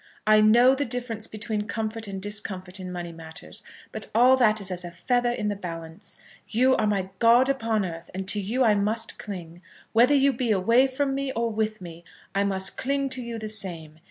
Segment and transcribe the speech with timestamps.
[0.25, 3.61] I know the difference between comfort and discomfort in money matters,
[3.91, 6.19] but all that is as a feather in the balance.
[6.47, 9.61] You are my god upon earth, and to you I must cling.
[9.93, 12.03] Whether you be away from me or with me,
[12.33, 13.99] I must cling to you the same.